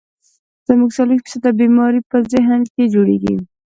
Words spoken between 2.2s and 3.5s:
ذهن کښې جوړيږي